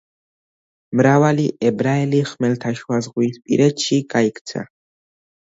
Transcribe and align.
მრავალი 1.01 1.45
ებრაელი 1.71 2.21
ხმელთაშუაზღვისპირეთში 2.31 4.01
გაიქცა. 4.17 4.67